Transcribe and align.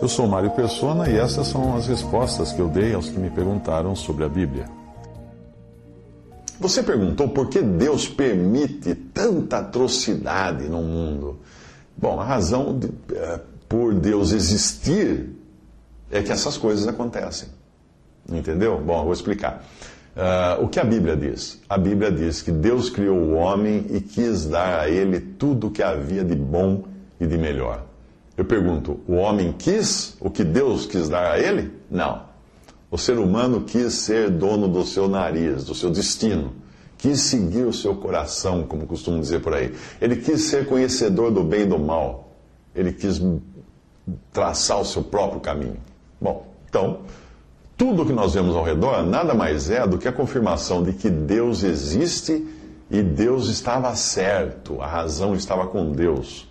Eu 0.00 0.08
sou 0.08 0.26
Mário 0.26 0.50
Persona 0.50 1.08
e 1.08 1.16
essas 1.16 1.46
são 1.46 1.74
as 1.74 1.86
respostas 1.86 2.52
que 2.52 2.60
eu 2.60 2.68
dei 2.68 2.92
aos 2.92 3.08
que 3.08 3.18
me 3.18 3.30
perguntaram 3.30 3.96
sobre 3.96 4.24
a 4.24 4.28
Bíblia. 4.28 4.66
Você 6.60 6.82
perguntou 6.82 7.28
por 7.28 7.48
que 7.48 7.62
Deus 7.62 8.06
permite 8.08 8.94
tanta 8.94 9.58
atrocidade 9.58 10.68
no 10.68 10.82
mundo. 10.82 11.38
Bom, 11.96 12.20
a 12.20 12.24
razão 12.24 12.78
de, 12.78 12.90
eh, 13.12 13.40
por 13.68 13.94
Deus 13.94 14.32
existir 14.32 15.30
é 16.10 16.22
que 16.22 16.30
essas 16.30 16.58
coisas 16.58 16.86
acontecem. 16.86 17.48
Entendeu? 18.28 18.78
Bom, 18.78 18.98
eu 18.98 19.04
vou 19.04 19.12
explicar. 19.12 19.64
Uh, 20.16 20.64
o 20.64 20.68
que 20.68 20.80
a 20.80 20.84
Bíblia 20.84 21.14
diz? 21.14 21.60
A 21.68 21.76
Bíblia 21.76 22.10
diz 22.10 22.40
que 22.40 22.50
Deus 22.50 22.88
criou 22.88 23.18
o 23.18 23.34
homem 23.34 23.84
e 23.90 24.00
quis 24.00 24.46
dar 24.46 24.80
a 24.80 24.88
ele 24.88 25.20
tudo 25.20 25.66
o 25.66 25.70
que 25.70 25.82
havia 25.82 26.24
de 26.24 26.34
bom 26.34 26.84
e 27.20 27.26
de 27.26 27.36
melhor. 27.36 27.84
Eu 28.36 28.44
pergunto: 28.44 29.00
o 29.06 29.14
homem 29.14 29.52
quis 29.52 30.16
o 30.20 30.30
que 30.30 30.44
Deus 30.44 30.86
quis 30.86 31.08
dar 31.08 31.32
a 31.32 31.38
ele? 31.38 31.72
Não. 31.90 32.26
O 32.90 32.98
ser 32.98 33.18
humano 33.18 33.62
quis 33.62 33.94
ser 33.94 34.30
dono 34.30 34.68
do 34.68 34.84
seu 34.84 35.08
nariz, 35.08 35.64
do 35.64 35.74
seu 35.74 35.90
destino. 35.90 36.52
Quis 36.98 37.20
seguir 37.20 37.64
o 37.64 37.72
seu 37.72 37.94
coração, 37.94 38.62
como 38.62 38.86
costumam 38.86 39.20
dizer 39.20 39.40
por 39.40 39.54
aí. 39.54 39.74
Ele 40.00 40.16
quis 40.16 40.42
ser 40.42 40.66
conhecedor 40.66 41.30
do 41.30 41.42
bem 41.42 41.62
e 41.62 41.66
do 41.66 41.78
mal. 41.78 42.30
Ele 42.74 42.92
quis 42.92 43.20
traçar 44.32 44.80
o 44.80 44.84
seu 44.84 45.02
próprio 45.02 45.40
caminho. 45.40 45.76
Bom, 46.20 46.46
então, 46.68 47.00
tudo 47.76 48.06
que 48.06 48.12
nós 48.12 48.34
vemos 48.34 48.56
ao 48.56 48.64
redor 48.64 49.04
nada 49.04 49.34
mais 49.34 49.68
é 49.70 49.86
do 49.86 49.98
que 49.98 50.08
a 50.08 50.12
confirmação 50.12 50.82
de 50.82 50.92
que 50.92 51.10
Deus 51.10 51.62
existe 51.62 52.46
e 52.90 53.02
Deus 53.02 53.48
estava 53.48 53.94
certo, 53.96 54.80
a 54.80 54.86
razão 54.86 55.34
estava 55.34 55.66
com 55.66 55.92
Deus, 55.92 56.48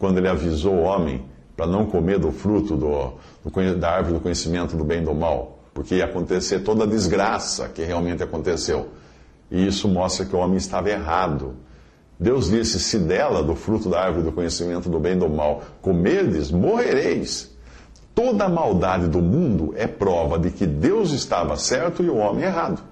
quando 0.00 0.16
ele 0.16 0.28
avisou 0.28 0.76
o 0.76 0.82
homem 0.82 1.22
para 1.54 1.66
não 1.66 1.84
comer 1.84 2.18
do 2.18 2.32
fruto 2.32 2.74
do, 2.74 3.12
do, 3.44 3.76
da 3.76 3.90
árvore 3.90 4.14
do 4.14 4.20
conhecimento 4.20 4.74
do 4.74 4.82
bem 4.82 5.02
e 5.02 5.04
do 5.04 5.14
mal, 5.14 5.58
porque 5.74 5.96
ia 5.96 6.06
acontecer 6.06 6.60
toda 6.60 6.84
a 6.84 6.86
desgraça 6.86 7.68
que 7.68 7.84
realmente 7.84 8.22
aconteceu. 8.22 8.88
E 9.50 9.66
isso 9.66 9.86
mostra 9.86 10.24
que 10.24 10.34
o 10.34 10.38
homem 10.38 10.56
estava 10.56 10.88
errado. 10.88 11.54
Deus 12.18 12.48
disse: 12.48 12.80
Se 12.80 12.98
dela, 12.98 13.42
do 13.42 13.54
fruto 13.54 13.90
da 13.90 14.00
árvore 14.00 14.24
do 14.24 14.32
conhecimento 14.32 14.88
do 14.88 14.98
bem 14.98 15.12
e 15.12 15.18
do 15.18 15.28
mal, 15.28 15.62
comerdes, 15.82 16.50
morrereis. 16.50 17.54
Toda 18.14 18.46
a 18.46 18.48
maldade 18.48 19.06
do 19.06 19.20
mundo 19.20 19.74
é 19.76 19.86
prova 19.86 20.38
de 20.38 20.50
que 20.50 20.66
Deus 20.66 21.12
estava 21.12 21.56
certo 21.56 22.02
e 22.02 22.08
o 22.08 22.16
homem 22.16 22.44
errado. 22.44 22.82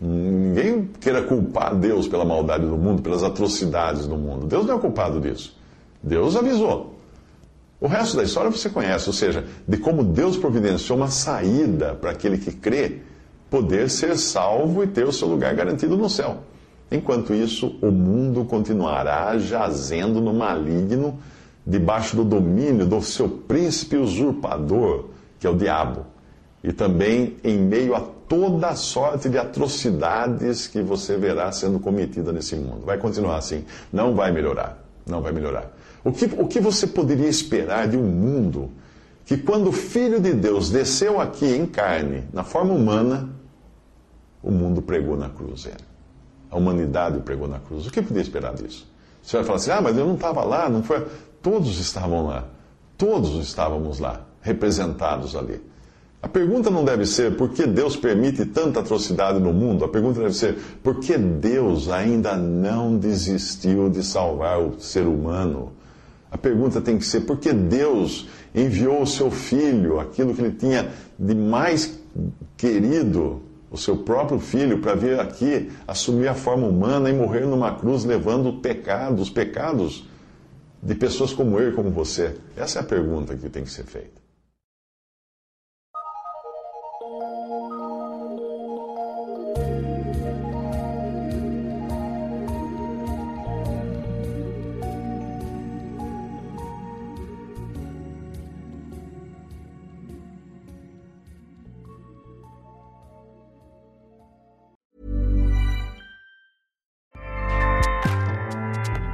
Ninguém 0.00 0.90
queira 1.00 1.22
culpar 1.22 1.74
Deus 1.76 2.08
pela 2.08 2.24
maldade 2.24 2.66
do 2.66 2.76
mundo, 2.76 3.00
pelas 3.00 3.22
atrocidades 3.22 4.08
do 4.08 4.16
mundo. 4.16 4.46
Deus 4.46 4.66
não 4.66 4.76
é 4.76 4.78
culpado 4.80 5.20
disso. 5.20 5.59
Deus 6.02 6.36
avisou. 6.36 6.94
O 7.80 7.86
resto 7.86 8.16
da 8.16 8.22
história 8.22 8.50
você 8.50 8.68
conhece, 8.68 9.08
ou 9.08 9.12
seja, 9.12 9.44
de 9.66 9.78
como 9.78 10.04
Deus 10.04 10.36
providenciou 10.36 10.98
uma 10.98 11.08
saída 11.08 11.94
para 11.94 12.10
aquele 12.10 12.36
que 12.36 12.52
crê 12.52 12.98
poder 13.48 13.88
ser 13.88 14.16
salvo 14.18 14.84
e 14.84 14.86
ter 14.86 15.06
o 15.06 15.12
seu 15.12 15.26
lugar 15.26 15.54
garantido 15.54 15.96
no 15.96 16.08
céu. 16.08 16.38
Enquanto 16.90 17.32
isso, 17.32 17.78
o 17.80 17.90
mundo 17.90 18.44
continuará 18.44 19.38
jazendo 19.38 20.20
no 20.20 20.34
maligno 20.34 21.18
debaixo 21.66 22.16
do 22.16 22.24
domínio 22.24 22.86
do 22.86 23.00
seu 23.00 23.28
príncipe 23.28 23.96
usurpador, 23.96 25.06
que 25.38 25.46
é 25.46 25.50
o 25.50 25.56
diabo, 25.56 26.04
e 26.62 26.72
também 26.72 27.36
em 27.42 27.58
meio 27.58 27.94
a 27.94 28.00
toda 28.00 28.68
a 28.68 28.76
sorte 28.76 29.28
de 29.28 29.38
atrocidades 29.38 30.66
que 30.66 30.82
você 30.82 31.16
verá 31.16 31.50
sendo 31.50 31.80
cometida 31.80 32.32
nesse 32.32 32.56
mundo. 32.56 32.84
Vai 32.84 32.98
continuar 32.98 33.38
assim, 33.38 33.64
não 33.92 34.14
vai 34.14 34.30
melhorar, 34.32 34.78
não 35.06 35.20
vai 35.20 35.32
melhorar. 35.32 35.70
O 36.04 36.12
que, 36.12 36.24
o 36.24 36.46
que 36.46 36.60
você 36.60 36.86
poderia 36.86 37.28
esperar 37.28 37.88
de 37.88 37.96
um 37.96 38.06
mundo 38.06 38.70
que, 39.24 39.36
quando 39.36 39.68
o 39.68 39.72
Filho 39.72 40.20
de 40.20 40.32
Deus 40.32 40.70
desceu 40.70 41.20
aqui 41.20 41.46
em 41.46 41.66
carne, 41.66 42.24
na 42.32 42.42
forma 42.42 42.72
humana, 42.72 43.28
o 44.42 44.50
mundo 44.50 44.80
pregou 44.80 45.16
na 45.16 45.28
cruz, 45.28 45.66
é. 45.66 45.76
A 46.50 46.56
humanidade 46.56 47.20
pregou 47.20 47.46
na 47.46 47.58
cruz. 47.60 47.86
O 47.86 47.90
que 47.90 48.02
podia 48.02 48.22
esperar 48.22 48.54
disso? 48.54 48.90
Você 49.22 49.36
vai 49.36 49.44
falar 49.44 49.56
assim, 49.56 49.70
ah, 49.70 49.80
mas 49.80 49.96
eu 49.96 50.06
não 50.06 50.14
estava 50.14 50.42
lá, 50.42 50.68
não 50.68 50.82
foi. 50.82 51.06
Todos 51.42 51.78
estavam 51.78 52.26
lá. 52.26 52.48
Todos 52.98 53.36
estávamos 53.46 53.98
lá, 53.98 54.26
representados 54.40 55.36
ali. 55.36 55.62
A 56.22 56.28
pergunta 56.28 56.70
não 56.70 56.84
deve 56.84 57.06
ser 57.06 57.36
por 57.36 57.50
que 57.50 57.66
Deus 57.66 57.96
permite 57.96 58.44
tanta 58.44 58.80
atrocidade 58.80 59.38
no 59.38 59.52
mundo. 59.52 59.84
A 59.84 59.88
pergunta 59.88 60.20
deve 60.20 60.34
ser 60.34 60.56
por 60.82 61.00
que 61.00 61.16
Deus 61.16 61.88
ainda 61.88 62.36
não 62.36 62.98
desistiu 62.98 63.88
de 63.88 64.02
salvar 64.02 64.60
o 64.60 64.78
ser 64.78 65.06
humano. 65.06 65.72
A 66.30 66.38
pergunta 66.38 66.80
tem 66.80 66.96
que 66.96 67.04
ser 67.04 67.22
por 67.22 67.38
que 67.38 67.52
Deus 67.52 68.28
enviou 68.54 69.02
o 69.02 69.06
seu 69.06 69.30
filho, 69.30 69.98
aquilo 69.98 70.34
que 70.34 70.40
ele 70.40 70.52
tinha 70.52 70.90
de 71.18 71.34
mais 71.34 71.98
querido, 72.56 73.42
o 73.70 73.76
seu 73.76 73.98
próprio 73.98 74.38
filho, 74.38 74.80
para 74.80 74.94
vir 74.94 75.18
aqui 75.18 75.70
assumir 75.86 76.28
a 76.28 76.34
forma 76.34 76.66
humana 76.66 77.10
e 77.10 77.12
morrer 77.12 77.46
numa 77.46 77.74
cruz 77.74 78.04
levando 78.04 78.48
o 78.48 78.60
pecado, 78.60 79.20
os 79.20 79.30
pecados 79.30 80.08
de 80.82 80.94
pessoas 80.94 81.32
como 81.32 81.58
eu 81.58 81.70
e 81.70 81.72
como 81.72 81.90
você? 81.90 82.36
Essa 82.56 82.78
é 82.78 82.82
a 82.82 82.84
pergunta 82.84 83.36
que 83.36 83.48
tem 83.48 83.64
que 83.64 83.70
ser 83.70 83.84
feita. 83.84 84.20